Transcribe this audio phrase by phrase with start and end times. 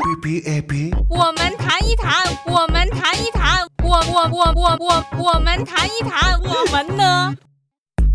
[0.00, 7.34] B B A B，我们谈一谈，我们谈一谈，我我我我我我们谈一谈，我们呢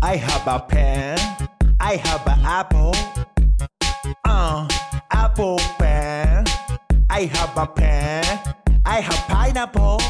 [0.00, 1.18] ？I have a pen,
[1.78, 2.94] I have an apple.
[4.24, 4.66] Uh,
[5.10, 6.44] apple pen.
[7.08, 8.24] I have a pen,
[8.84, 10.00] I have pineapple.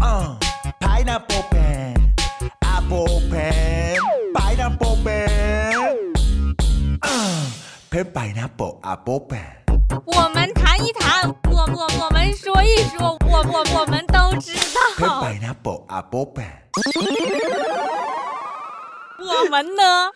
[0.00, 0.36] Uh,
[0.80, 2.14] pineapple pen,
[2.60, 3.51] apple pen,
[10.06, 14.80] 我们谈一谈我我我们说一说我我我们都知道。
[19.18, 20.10] 我们呢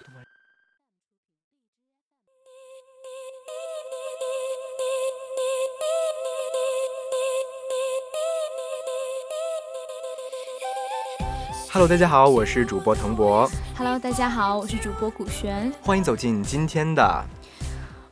[11.71, 13.49] ？Hello 大家好我是主播腾博。
[13.77, 15.73] Hello 大家好我是主播古璇。
[15.83, 17.25] 欢迎走进今天的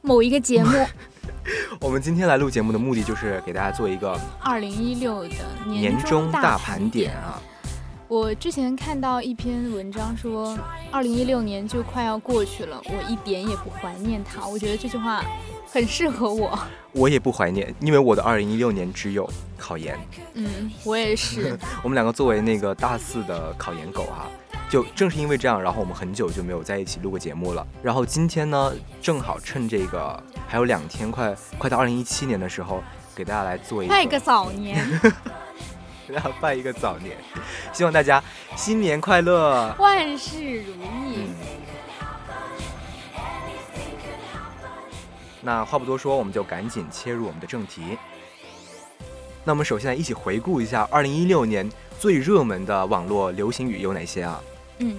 [0.04, 0.70] 某一个节目，
[1.80, 5.30] 我们今天来录节目的目的就是给大家做一个二零一六的
[5.66, 7.40] 年终大大盘点啊。
[8.06, 10.58] 我之前看到一篇文章说，
[10.92, 14.46] 二零一六年就快要过去了，我一点也不怀念它。
[14.46, 15.24] 我觉得这句话
[15.72, 16.56] 很适合我。
[16.92, 19.98] 我也不怀念，因为我的二零一六年只有考研。
[20.34, 21.58] 嗯，我也是。
[21.82, 24.28] 我们两个作为那个大四的考研狗啊，
[24.74, 27.64] 就正是因为这样，然后我们很久就没有在一起录过节目了。
[27.80, 32.82] 然后今天呢，正好趁这个还有两天，快快到二零一七年的时候，
[33.14, 34.84] 给大家来做一拜个早年，
[36.08, 37.16] 给大家拜一个早年，
[37.72, 38.20] 希望大家
[38.56, 39.72] 新年快乐。
[39.78, 41.28] 万事如意。
[45.40, 47.96] 那话不多说，我们就赶紧切入我们的正题。
[49.44, 54.42] 那我们首先来一起回顾一下2016年最热门的网络流行语有哪些啊？
[54.84, 54.96] 嗯，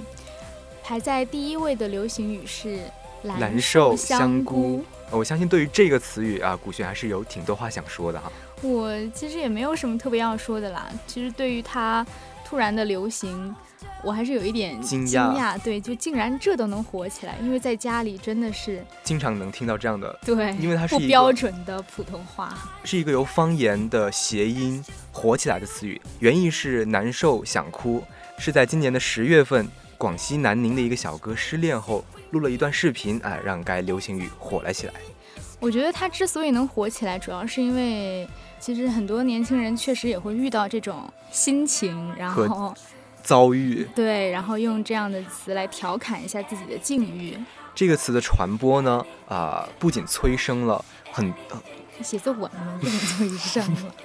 [0.84, 2.80] 排在第一位的流行语是
[3.24, 4.84] “蓝瘦香香菇。
[5.12, 8.32] 我相信对于这个词语啊，古轩还是有挺多话想说的哈。
[8.64, 10.90] 我其实也没有什么特别要说的啦。
[11.06, 12.06] 其实对于它
[12.44, 13.56] 突然的流行，
[14.04, 22.58] 我还是有一点惊惊讶对，就竟然这都能火起来，因为在家里真的是经常能听到这样的，对，因为它是一个不标准的普通话。
[22.84, 28.04] 是一个由方言的谐音火起来的词语，原意是难受想哭，
[28.40, 29.68] 是在今年的十月份，
[29.98, 34.94] 广西南宁的一个小哥失恋后录了一段视频，哎，让该流行语火了起来。
[35.60, 38.28] 我觉得他之所以能火起来，主要是因为
[38.60, 42.76] 其实很多年轻人确实也会遇到这种心情，然后
[43.24, 47.38] 遭遇对，然后用这样的词来调侃一下自己的境遇。
[47.74, 51.62] 这个词的传播呢，啊、不仅催生了很，呃
[52.04, 53.96] 写作文嘛， 不仅催生了。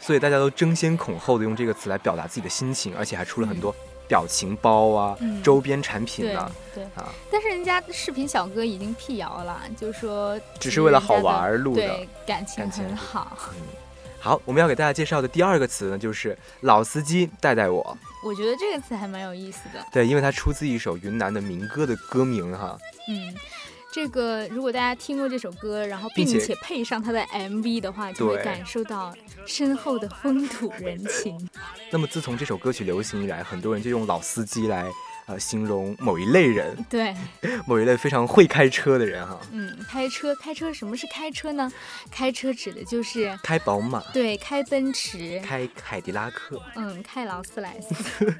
[0.00, 3.74] 所以大家都争先恐后的用这个词来表达自己的心情，而且还出了很多
[4.08, 13.36] 表情包啊、嗯周边产品对啊，对，啊，但是人家视频小哥已经辟谣了，就说只是为了好玩儿录的对，感情感情很好。
[14.18, 17.96] 好，我们要给大家介绍的第二个词呢，就是老司机带带我。
[18.24, 19.84] 我觉得这个词还蛮有意思的。
[19.92, 22.76] 对，因为它出自一首云南的民歌的歌名哈。
[23.08, 23.32] 嗯，
[23.96, 29.14] 这个如果大家听过这首歌，然后并并且且配上它的 MV 的话，就会感受到
[29.46, 31.48] 深厚的风土人情。
[31.90, 34.86] 那么自从这首歌曲流行以来，很多人就用老司机来
[35.24, 37.16] 呃形容某一类人， 对，
[37.66, 39.40] 某一类非常会开车的人哈。
[39.52, 41.72] 嗯，开车，开车，什么是开车呢？
[42.10, 46.60] 开车指的就是开宝马，对，开奔驰，开凯迪拉克。
[46.74, 47.94] 嗯，开劳斯莱斯。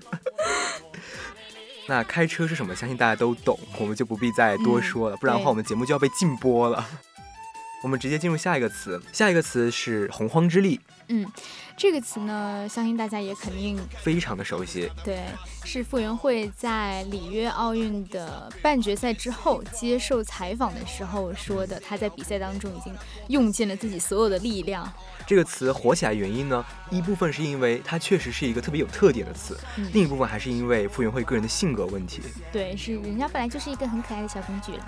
[1.89, 2.75] 那开车是什么？
[2.75, 6.85] 相信大家都懂，我们就不必再多说了，不然的话我们节目就要被禁播了。
[7.82, 11.31] 我们直接进入下一个词，下一个词是洪荒之力，嗯，
[11.76, 14.91] 这个词呢，相信大家也肯定非常的熟悉。
[15.04, 15.22] 对，
[15.64, 21.78] 是傅园慧在里约奥运的半决赛之后接受采访的时候说的。
[21.78, 22.92] 她在比赛当中已经
[23.28, 24.91] 用尽了自己所有的力量。
[25.26, 32.22] 这个词火起来原因呢，一部分是因为它确实是一个特别有特点的词，嗯另一部分还是因为傅园慧个人的性格问题。
[32.50, 34.87] 对，是人家本来就是一个很可爱的小公举了。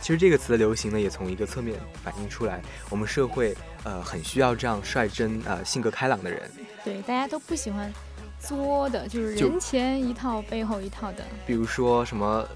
[0.00, 6.50] 其实这个词的流行呢，也从一个侧面反映出来，我们社会呃很需要这样率真呃性格开朗的人。
[6.84, 7.92] 对，大家都不喜欢
[8.40, 11.24] 作的，就是人前一套背后一套的。
[11.46, 12.46] 比如说什么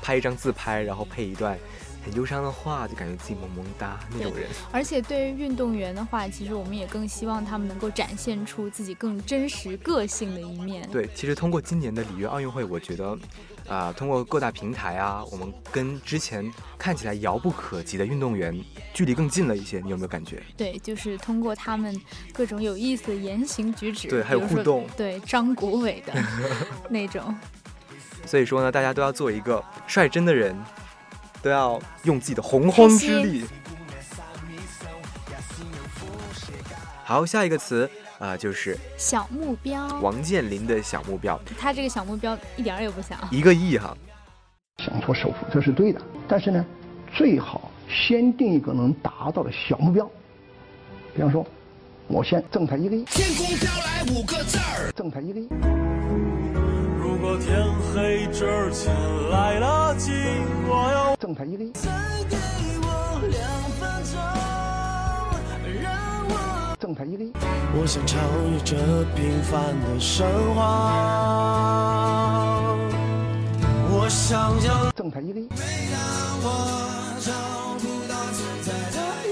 [0.00, 1.58] 拍一张自拍，然后配一段
[2.04, 4.46] 很忧伤的话，就感觉自己萌萌哒那种人。
[4.70, 10.88] 而且对于运动员的话，其实我们也更希望他们能够展现出自己更真实个性的一面。
[10.90, 13.16] 对，其实通过今年的里约奥运会，我觉得，
[13.68, 18.58] 啊、通过各大平台啊，我们跟之前看起来遥不可及的运动员
[18.92, 19.80] 距离更近了一些。
[19.80, 20.42] 你有没有感觉？
[20.56, 21.98] 对，就是通过他们
[22.32, 26.12] 各种有意思的言行举止，对还有互动对张国伟的
[26.90, 27.34] 那种，
[28.26, 30.56] 所以说呢，大家都要做一个率真的人。
[31.42, 33.44] 都要用自己的洪荒之力。
[37.02, 37.90] 好，下一个词
[38.22, 43.16] 啊、呃就是小目标，王健林的小目标，他这个小目标一点儿也不小。
[43.32, 43.96] 一个亿哈。
[44.78, 46.00] 想做首富，这是对的。
[46.28, 46.64] 但是呢，
[47.12, 50.08] 最好先定一个能达到的小目标。
[51.12, 51.44] 比方说，
[52.06, 55.48] 我先挣他一个亿，天空飘来五个字儿，挣他一个亿，
[57.00, 57.60] 如果天
[57.92, 58.94] 黑之前
[59.30, 60.12] 来得及，
[60.68, 61.72] 我要挣他一个亿，
[66.82, 67.32] 挣他一个亿，
[67.76, 68.18] 我想超
[68.50, 68.74] 越这
[69.14, 70.60] 平凡的生活，
[73.88, 75.48] 我想要挣他一个亿，
[76.42, 76.44] 我
[77.20, 77.30] 找
[77.78, 78.98] 不到存在的
[79.28, 79.30] 意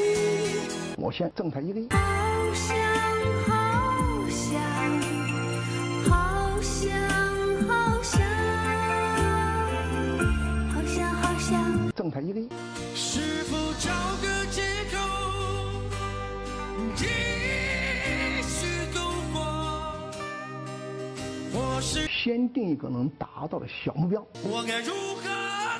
[0.55, 0.95] 义。
[0.97, 1.99] 我先挣他一个亿，好
[2.55, 2.71] 想
[3.49, 3.51] 好
[4.31, 4.47] 想
[6.07, 6.09] 好
[6.53, 6.71] 想
[7.67, 8.23] 好想
[10.71, 12.49] 好想好想挣他一个亿，
[12.95, 13.91] 是否找
[14.23, 14.63] 个借
[14.93, 14.99] 口
[21.81, 25.29] 先定一个能达到的小目标，我该如何？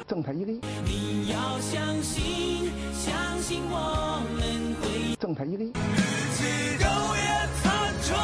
[0.09, 5.15] 挣他一个亿，你要相信，相信我们会。
[5.17, 6.85] 挣他一个亿，去苟
[7.17, 8.19] 延残喘，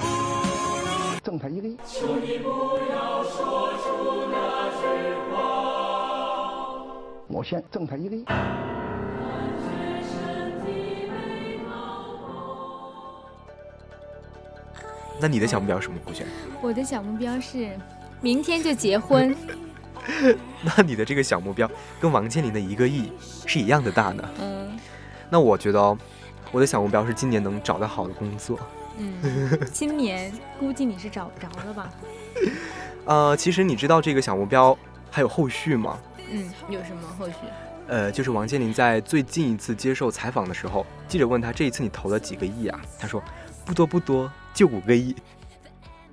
[0.00, 1.20] 不如。
[1.22, 2.48] 挣他一个亿，求你不
[2.90, 4.82] 要说出那句
[5.30, 5.36] 话。
[7.28, 8.24] 我先挣他一个亿，
[15.22, 15.98] 那你的小目标是什么？
[16.04, 16.26] 顾璇？
[16.60, 17.70] 我的小目标是
[18.20, 19.34] 明天就结婚。
[20.64, 21.70] 那你的这个小目标
[22.00, 23.12] 跟王健林的一个亿
[23.46, 24.28] 是一样的大呢？
[24.40, 24.76] 嗯
[25.30, 25.96] 那我觉得哦，
[26.50, 28.58] 我的小目标是今年能找到好的工作。
[28.98, 29.14] 嗯，
[29.72, 31.88] 今年估计你是找不着了吧？
[33.06, 34.76] 呃，其实你知道这个小目标
[35.08, 35.96] 还有后续吗？
[36.30, 37.34] 嗯，有什么后续？
[37.86, 42.80] 呃，就是王健林在最近一次接受采访的时候，记者问他这一次你投了几个亿啊？
[42.98, 43.22] 他说
[43.64, 45.14] 不多不多，就五个亿。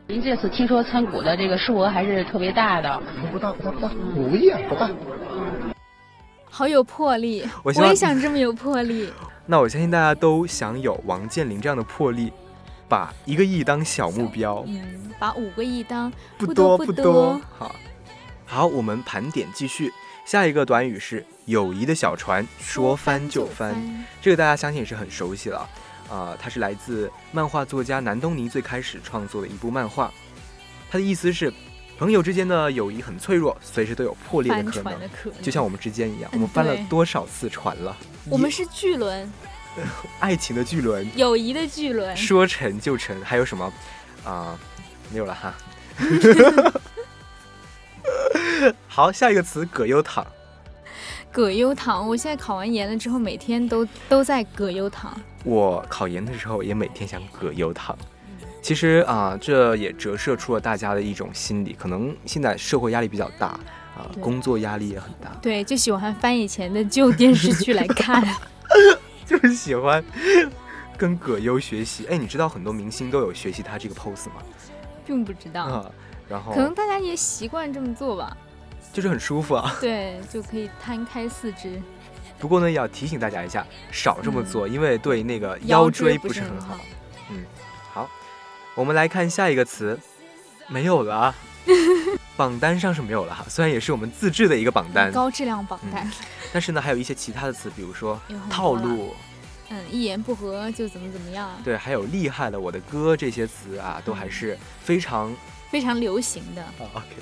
[0.07, 3.01] 您这次听说参股的这个数额还是特别大的，
[3.31, 4.89] 不大不大不大，五个亿啊不大。
[6.49, 9.13] 好有魄力，我也想这么有魄力。
[9.45, 12.33] 那我相信大家都想有王健林这样的魄力，
[12.87, 17.39] 把一个亿当小目标，嗯，把五个亿当不多不多。
[17.57, 17.75] 好，
[18.45, 19.93] 好，我们盘点继续。
[20.25, 23.75] 下一个短语是“友谊的小船说翻就翻”，
[24.21, 25.67] 这个大家相信也是很熟悉了。
[26.09, 30.11] 啊、它是来自漫画作家南东尼最开始创作的一部漫画。
[30.89, 31.53] 他的意思是，
[31.99, 36.29] 朋友之间的友谊很脆弱，随时都有破裂的可能，可能，就像我们之间一样。
[36.33, 37.95] 我嗯们翻了多少次船了？
[38.27, 39.31] 我们是巨轮，
[40.19, 42.17] 爱情的巨轮，友谊的巨轮。
[42.17, 43.23] 说沉就沉。
[43.23, 43.71] 还有什么？
[44.25, 44.57] 啊、
[45.11, 45.53] 没有了哈。
[48.87, 50.25] 好，下一个词葛优躺。
[51.31, 55.15] 葛优躺，我现在考完研了之后，每天都都在葛优躺。
[55.43, 57.97] 我考研的时候也每天想葛优躺。
[58.61, 63.47] 其实啊、这也折射出了大家的一种心理，可能现在社会压力比较大
[63.95, 68.21] 啊、对工作压力也很大，对，就喜欢翻以前的旧电视剧来看。
[69.25, 70.03] 就是喜欢
[70.97, 72.05] 跟葛优学习。
[72.07, 74.41] 哎，你知道很多明星都有学习他这个 pose 吗？
[75.05, 75.91] 并不知道，啊，
[76.27, 78.35] 然后可能大家也习惯这么做吧。
[78.91, 79.75] 就是很舒服啊。
[79.81, 81.81] 对，就可以摊开四肢，
[82.37, 86.77] 不过呢，要提醒大家一下，少这么做，因为对那个腰椎不是很好。
[87.29, 87.43] 嗯。
[87.91, 88.09] 好，
[88.75, 89.99] 我们来看下一个词，
[90.67, 91.35] 没有了啊，
[92.37, 96.09] 榜单上是没有了哈，虽然也是我们自制的一个榜单，高质量榜单，
[96.53, 98.19] 但是呢，还有一些其他的词，比如说
[98.49, 99.13] 套路，
[99.69, 105.35] 嗯，一言不合就怎么怎么样，对，还有厉害了，我的歌这些词啊，都还是非常
[105.69, 106.63] 非常流行的。
[106.63, 107.15] 啊 OK。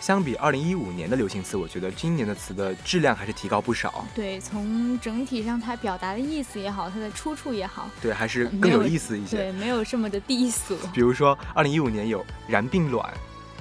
[0.00, 4.04] 相比二零一五年的流行词，我觉得今年的词的质量还是提高不少。
[4.14, 9.36] 对，从整体上它表达的意思也好，它的出处也好，对，还是更有意思一些。
[9.36, 10.76] 对，没有这么的低俗。
[10.92, 13.12] 比如说，二零一五年有“然并卵”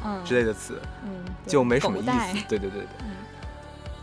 [0.06, 2.46] 嗯，之类的词，嗯，就没什么意思。
[2.48, 2.88] 对对对对。
[3.00, 3.08] 嗯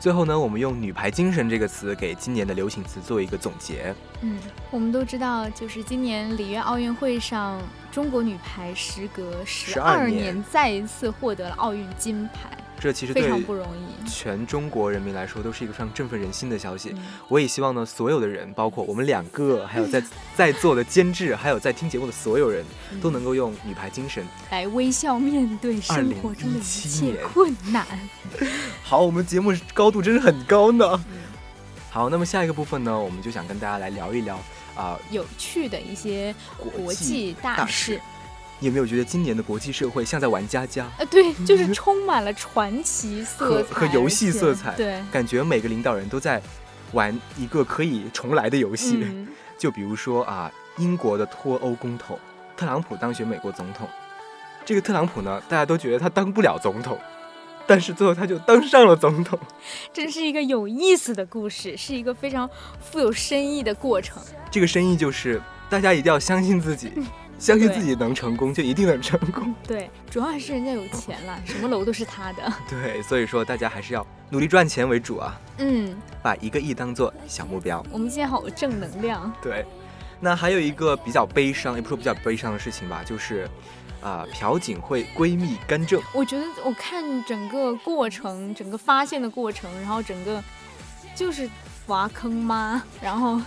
[0.03, 3.95] 最后呢，我们用“女排精神”这个词给今年的流行词做一个总结。
[4.21, 4.37] 嗯，
[4.69, 12.51] 我们都知道，就是今年里约奥运会上，中国女排时隔十二年年再一次获得了奥运金牌，
[12.83, 14.09] 这其实非常对不容易。
[14.09, 16.91] 全中国人民来说都是一个非常振奋人心的消息。
[16.97, 20.03] 嗯我也希望呢，所有的人，包括我们两个，还有在
[20.35, 24.25] 在座的监制，还有在听节目的所有人，嗯都能够用女排精神。
[24.51, 27.87] 来微笑面对生活中的一2017切困难。
[28.83, 30.85] 好，我们节目高度真是很高呢。
[31.09, 31.19] 嗯
[31.89, 34.39] 好，那么下一个部分呢，我们就想跟大家来聊一聊
[34.75, 38.01] 啊、有趣的一些国国际际大事。
[38.63, 40.89] 你有没有觉得今年的国际社会像在玩家家？
[40.97, 46.41] 呃，对，就是充满了传奇色和彩和游戏色彩对，感觉每个领导人都在
[46.93, 49.01] 玩一个可以重来的游戏。
[49.03, 49.27] 嗯，
[49.59, 52.17] 就比如说啊，英国的脱欧公投，
[52.57, 53.89] 特朗普当选美国总统。
[54.65, 56.97] 这个特朗普呢，大家都觉得他当不了总统，
[57.67, 59.37] 但是最后他就当上了总统。
[59.93, 62.49] 真是一个有意思的故事，是一个非常
[62.81, 64.23] 富有深意的过程。
[64.53, 66.93] 这个深意就是大家一定要相信自己，
[67.43, 69.53] 相信自己能成功，就一定能成功。
[69.67, 72.53] 对，主要还是人家有钱了， 什么楼都是他的。
[72.71, 77.85] 对，所以说大家还是要努力赚钱为主啊，嗯，把一个亿当做小目标。
[77.91, 79.33] 我们今天好正能量。
[79.43, 79.67] 对，
[80.21, 83.51] 那还有一个比较悲伤，也不是说比较悲伤的事情吧，就是
[84.01, 86.01] 啊、朴槿惠闺蜜干政。
[86.15, 90.41] 我觉得我看整个过程，整个发现的过程，然后整个
[91.17, 91.51] 就是
[91.89, 93.41] 挖坑吗，然后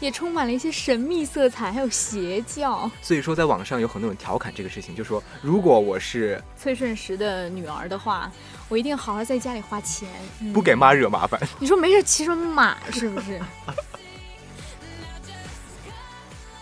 [0.00, 2.90] 也充满了一些神秘色彩，还有邪教。
[3.02, 8.30] 所以说，在网上有很多人调侃这个事情，就说如果我是崔顺实的女儿的话，
[8.68, 10.08] 我一定好好在家里花钱，
[10.40, 13.40] 嗯不给妈惹麻烦，你说没事骑什么马是不是？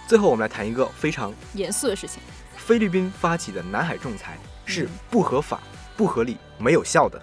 [0.09, 2.23] 最后我们来谈一个非常严肃的事情。
[2.57, 5.61] 菲律宾发起的南海仲裁是嗯不合法、
[5.97, 7.21] 不合理、没有效的。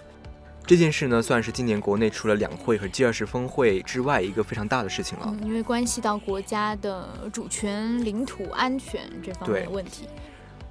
[0.66, 5.26] 这件事呢，算是今年国内除了两会和 G 二十峰会之外一个非常大的事情了。
[5.28, 10.08] 嗯，因为关系到国家的主权、领土安全这方面的问题，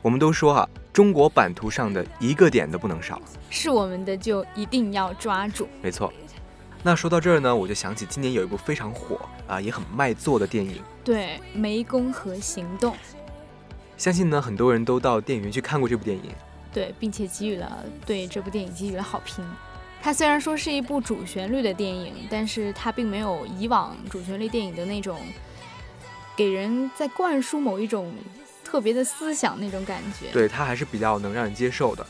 [0.02, 3.22] 我们都说哈、中国版图上的一个点都不能少。
[3.52, 5.68] 是我们的就一定要抓住。
[5.80, 6.12] 没错。
[6.82, 12.96] 那说到这儿呢，我就想起今年有一部非常火啊，也很卖座的电影，对，湄公河行动，
[13.96, 16.32] 相信呢很多人都到电影院去看过这部电影。
[16.74, 19.46] 对，并且给予了对这部电影给予了好评。
[20.04, 25.18] 它虽然说是一部主旋律的电影，但是它并没有以往主旋律电影的那种
[26.36, 28.14] 给人在灌输某一种
[28.66, 32.06] 特别的思想那种感觉。，对，它还是比较能让人接受的。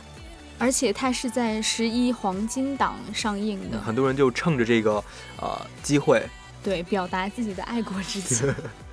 [0.57, 5.03] 而且它是在十一黄金档上映的，很多人就趁着这个
[5.39, 6.23] 呃机会，
[6.63, 8.51] 对，表达自己的爱国之情。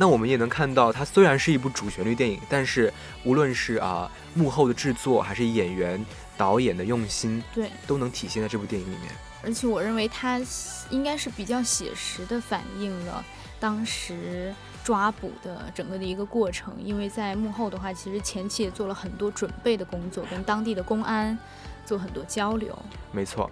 [0.00, 2.90] 那我们也能看到，它虽然是一部主旋律电影，但是
[3.22, 6.02] 无论是啊、幕后的制作，还是演员、
[6.38, 9.12] 导演的用心，对，都能体现在这部电影里面。
[9.44, 10.40] 而且我认为它
[10.88, 13.22] 应该是比较写实的反映了
[13.58, 21.38] 当时抓捕的整个的一个过程，因为在幕后的话，其实前期也做了很多准备的工作，跟当地的公安
[21.84, 22.74] 做很多交流。
[23.12, 23.50] 没错。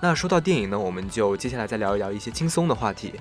[0.00, 3.12] 那说到电影呢，我们就接下来再聊一聊一些轻松的话题。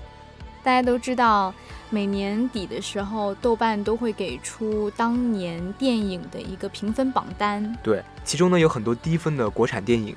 [0.63, 1.53] 大家都知道，
[1.89, 7.75] 每年底的时候，豆瓣都会给出当年电影的一个评分榜单。
[7.81, 10.15] 对，其中呢有很多低分的国产电影，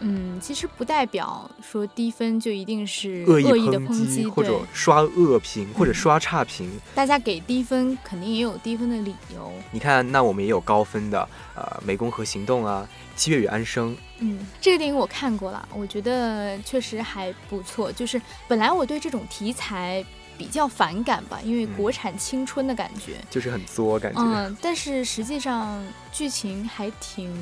[0.00, 6.70] 嗯，其实不代表说低分就一定是恶意的抨抨击，或者，刷恶评，或者嗯刷差评。
[6.94, 9.52] 大家给低分肯定也有低分的理由。
[9.70, 12.88] 你看，那我们也有高分的，呃，《湄公河行动》啊，
[13.20, 13.92] 《七月与安生》。
[14.20, 17.90] 嗯，这个电影我看过了，我觉得确实还不错。
[17.92, 20.04] 就是本来我对这种题材
[20.36, 23.14] 比较反感吧，因为嗯国产青春的感觉。
[23.30, 24.20] 就是很作，感觉。
[24.20, 27.32] 嗯，但是实际上剧情还挺，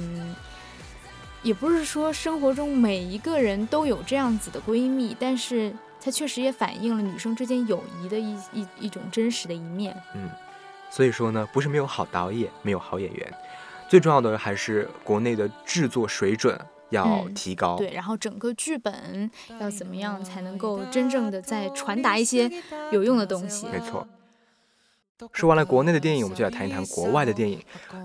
[1.47, 9.97] 也不是说生活中每一个人都有这样子的闺蜜，但是它确实也反映了女生之间友谊的一一一种真实的一面。
[10.17, 10.29] 嗯
[10.91, 13.35] 所以说呢，不是没有好导演，没有好演员，
[13.89, 16.59] 最重要的还是国内的制作水准
[16.91, 17.77] 要嗯提高。
[17.77, 22.51] 对，然后整个剧本要怎么样才能够真正的在传达一些
[22.91, 23.69] 有用的东西？
[23.69, 24.05] 没错。
[25.33, 27.59] 说完了国内的电影，我们就来谈一谈国外的电影。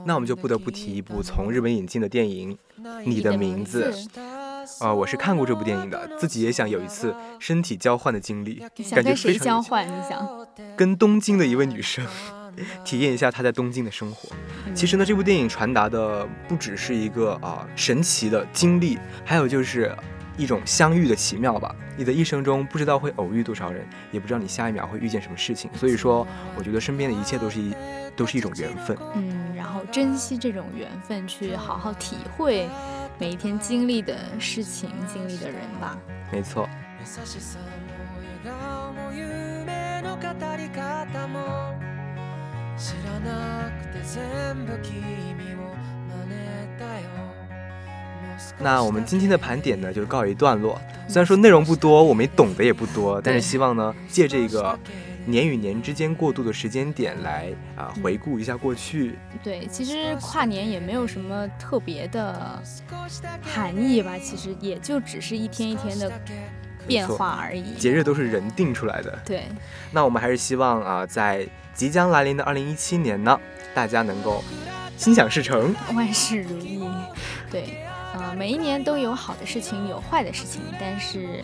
[0.06, 2.58] 那我们就不得不提一部从日本引进的电影
[3.06, 3.92] 《你的名字》。
[4.80, 9.86] 呃，我是看过这部电影的，自己也想有一次身体交换的经历，想感觉跟谁非常交换？
[9.86, 10.48] 你想？
[10.78, 12.06] 跟东京的一位女生
[12.86, 14.30] 体验一下她在东京的生活。
[14.74, 19.94] 其实呢，这部电影传达的不只是一个啊、神奇的经历，还有就是
[20.37, 21.75] 一种相遇的奇妙吧。
[21.97, 25.71] 你的一生中不知道会偶遇多少人，也不知道你下一秒会遇见什么事情。
[25.75, 26.27] 所以说，
[26.57, 27.75] 我觉得身边的一切都是一
[28.15, 28.97] 都是一种缘分。
[29.15, 32.69] 嗯，然后珍惜这种缘分，去好好体会
[33.19, 35.97] 每一天经历的事情、经历的人吧。
[36.31, 36.69] 没错。
[37.01, 40.23] 優しさも笑顔も夢の語
[40.57, 41.39] り方も
[42.77, 46.00] 知らなくて全部君を真似たよもう少し
[48.60, 50.80] 那我们今天的盘点呢，就告一段落。
[51.08, 54.78] 虽然说内容不多，我们懂得也不多，但是希望呢，借这个
[55.26, 59.16] 年与年之间过渡的时间点来啊、回顾一下过去。
[59.44, 62.62] 对，其实跨年也没有什么特别的
[63.42, 66.12] 含义吧，其实也就只是一天一天的
[66.88, 67.74] 变化而已。
[67.76, 69.20] 节日都是人定出来的。
[69.26, 69.44] 对，
[69.92, 73.40] 那我们还是希望啊、在即将来临的二零一七年呢，
[73.74, 74.44] 大家能够
[74.98, 75.76] 心想事成。
[75.94, 76.82] 万事如意。
[77.50, 81.44] 对，呃，每一年都有好的事情，有坏的事情，但是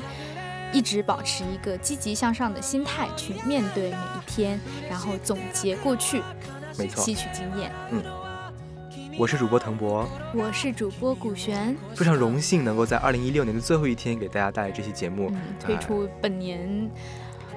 [0.74, 4.60] 一直保持一个积极向上的心态去面对每一天，
[4.90, 6.22] 然后总结过去，
[6.78, 7.72] 没错吸取经验。
[7.92, 8.04] 嗯
[9.20, 15.32] 我是主播腾博，我是主播古璇，非常荣幸能够在二零一六年的最后一天给大家带来这期节目。
[15.32, 16.88] 嗯，推哎出本年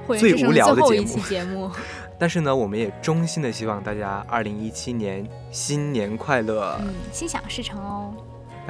[0.07, 1.71] 会最无聊的最后一节目期节目。
[2.19, 8.15] 但是呢，我们也衷心的希望大家二零一七年新年快乐，嗯，心想事成哦。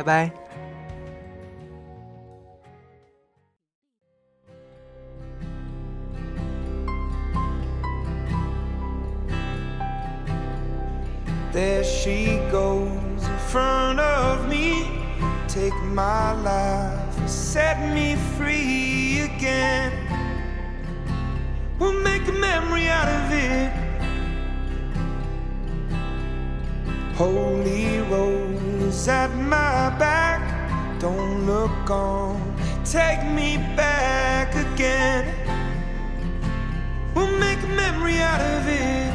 [0.00, 0.32] 拜拜。
[11.52, 14.86] There she goes in front of me.
[15.48, 19.92] Take my life, set me free again.
[21.78, 23.72] We'll make a memory out of it.
[27.16, 28.49] Holy roll
[29.00, 30.40] is at my back.
[31.00, 32.36] Don't look on,
[32.84, 35.24] take me back again.
[37.14, 39.12] We'll make a memory out of it.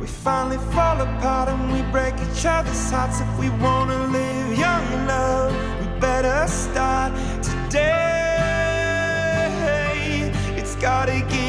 [0.00, 3.20] We finally fall apart and we break each other's hearts.
[3.20, 7.88] If we wanna live young love, we better start today.
[10.56, 11.41] It's gotta get